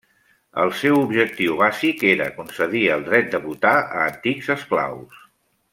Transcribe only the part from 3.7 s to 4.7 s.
a antics